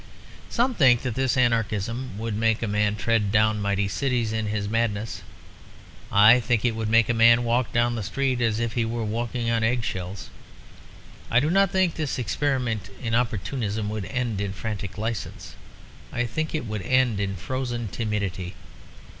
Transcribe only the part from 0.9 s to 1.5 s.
that this